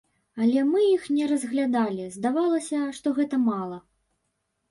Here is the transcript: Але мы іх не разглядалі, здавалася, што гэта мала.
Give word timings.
Але 0.43 0.61
мы 0.69 0.79
іх 0.93 1.03
не 1.17 1.25
разглядалі, 1.31 2.07
здавалася, 2.15 2.79
што 3.01 3.07
гэта 3.21 3.35
мала. 3.45 3.77